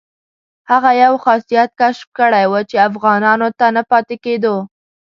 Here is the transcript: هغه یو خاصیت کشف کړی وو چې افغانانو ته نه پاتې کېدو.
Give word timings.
هغه 0.69 0.91
یو 1.03 1.13
خاصیت 1.25 1.69
کشف 1.79 2.07
کړی 2.19 2.45
وو 2.47 2.61
چې 2.69 2.85
افغانانو 2.89 3.47
ته 3.59 3.65
نه 3.75 3.83
پاتې 3.89 4.15
کېدو. 4.25 4.55